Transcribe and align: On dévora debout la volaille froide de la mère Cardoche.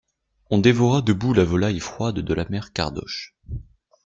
On 0.49 0.57
dévora 0.57 1.03
debout 1.03 1.31
la 1.31 1.43
volaille 1.43 1.79
froide 1.79 2.21
de 2.21 2.33
la 2.33 2.49
mère 2.49 2.73
Cardoche. 2.73 3.35